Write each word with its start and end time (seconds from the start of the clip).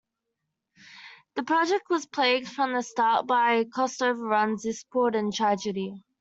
The 1.35 1.43
project 1.43 1.91
was 1.91 2.07
plagued 2.07 2.47
from 2.49 2.73
the 2.73 2.81
start 2.81 3.27
by 3.27 3.65
cost 3.65 4.01
overruns, 4.01 4.63
discord, 4.63 5.13
and 5.13 5.31
tragedy. 5.31 6.01